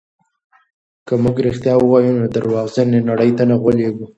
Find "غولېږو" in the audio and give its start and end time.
3.61-4.05